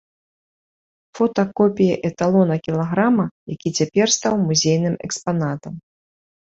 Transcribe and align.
Фота 1.19 1.43
копіі 1.61 1.99
эталона 2.11 2.55
кілаграма, 2.69 3.25
які 3.55 3.69
цяпер 3.79 4.07
стаў 4.21 4.33
музейным 4.49 4.95
экспанатам. 5.11 5.73